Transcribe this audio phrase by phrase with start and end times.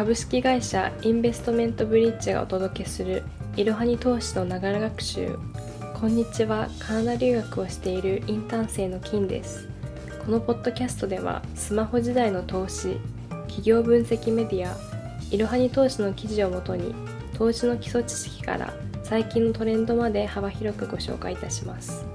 [0.00, 3.22] 株式会社インベストメントブリッジがお届けする
[3.54, 5.36] いろはに投資のながら学習。
[6.00, 6.70] こんにちは。
[6.78, 9.68] カナダ留学をしているインターン生の金です。
[10.24, 12.96] このポッドキャストではスマホ時代の投資
[13.48, 14.74] 企業分析メディア
[15.30, 16.94] いろはに投資の記事をもとに
[17.36, 18.72] 投資の基礎知識から
[19.02, 22.06] 最近のトレンドまで幅広くご紹介いたします。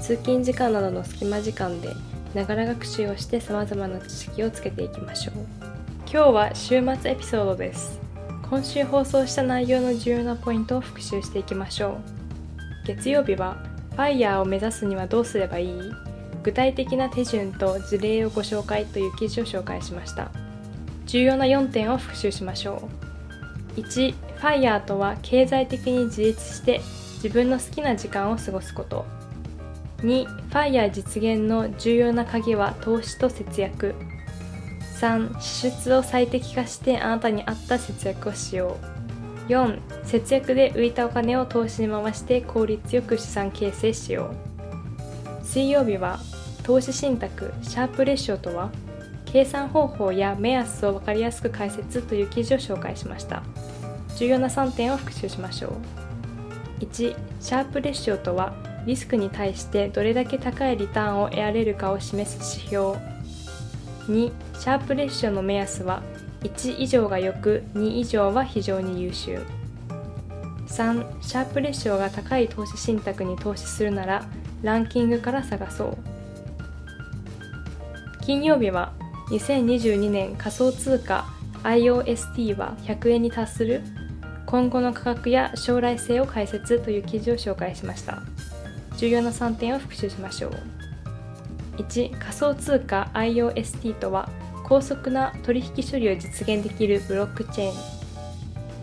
[0.00, 1.90] 通勤時間などの隙間時間で
[2.34, 5.69] ながら学習をして様々な知識をつけていきましょう。
[6.12, 8.00] 今日は週末エピソードです。
[8.50, 12.00] 今週放送した内容の重要なポイントを復習していきましょ
[12.84, 12.84] う。
[12.84, 13.62] 月曜日は
[13.96, 15.80] FIRE を目指すにはどうすればいい？
[16.42, 20.32] 具体的な手順と事例をご紹介という記事を紹介しました。
[21.06, 22.88] 重要な4点を復習しましょ
[23.76, 23.80] う。
[23.80, 26.80] 1 FIRE とは経済的に自立して
[27.22, 29.06] 自分の好きな時間を過ごすこと。
[29.98, 33.94] 2 FIRE 実現の重要な鍵は投資と節約。
[35.00, 38.76] 3支出を最適化してあなたに合った節約をしよ
[39.48, 39.50] う。
[39.50, 44.34] 4節約で浮いたお金を投資に回して効率よく資産形成しよ
[45.42, 45.44] う。
[45.44, 46.20] 水曜日は
[46.62, 48.70] 投資信託シャープレシオとは
[49.24, 53.42] 計算方法や目安を分かりやすく解説という記事を紹介しました。
[54.16, 56.84] 重要な3点を復習しましょう。
[56.84, 58.52] 1シャープレシオとは
[58.86, 63.09] リスクに対してどれだけ高いリターンを得られるかを示す指標。
[64.08, 66.02] 2シャープレッションの目安は
[66.42, 69.40] 1以上が良く2以上は非常に優秀。
[70.66, 74.24] 3シャープレッションが高い投資信託に投資するなら
[74.62, 75.96] ランキングから探そう。
[78.22, 78.92] 金曜日は
[79.30, 81.26] 2022年仮想通貨
[81.62, 83.82] IOST は100円に達する
[84.46, 88.22] 今後の価格や将来性を解説という記事を紹介しました。
[88.96, 90.79] 重要な3点を復習しましょう。
[91.82, 94.28] 1仮想通貨 IOST とは
[94.64, 97.74] 高速な取引処理を実現できるブロックチェーン。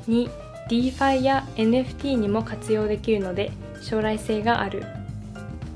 [0.07, 0.29] 2
[0.69, 4.83] DeFi や NFT にも活用できるので将来性がある。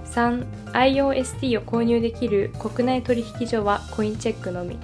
[0.05, 4.77] 3IOST を購入できる国内取引所はコインチェックのみ。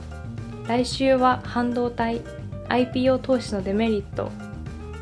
[0.67, 2.21] 来週は半導体
[2.69, 4.31] IPO 投資のデメリット。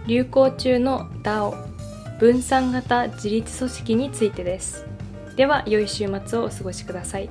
[0.07, 1.56] 流行中の DAO
[2.19, 4.94] 分散型自立組織についてです。
[5.35, 7.29] では良い週末をお過ごしください。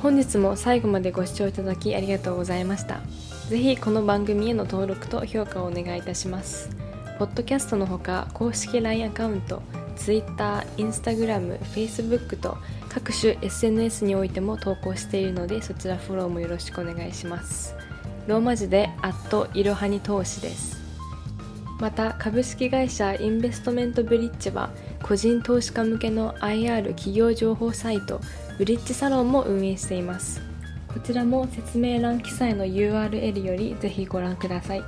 [0.00, 3.00] 本日も最後までご視聴いただきありがとうございました。
[3.48, 6.70] ぜひこの番組への登録と評価をお願いいたします。
[7.18, 9.62] ポッドキャストのほか公式 LINE アカウント
[9.96, 12.56] Twitter、Instagram、Facebook と
[12.88, 17.74] 各種 SNS においても投稿しているのでそちらフォローもよろしくお願いします。
[18.28, 20.80] ローマ字でアットいろはに投資です。
[21.80, 24.70] また株式会社インベストメントブリッジは
[25.02, 28.20] 個人投資家向けの IR 企業情報サイト
[28.58, 30.40] ブリッジサロンも運営しています
[30.92, 34.82] こちらも説明欄記載の URL よりぜひご覧ください。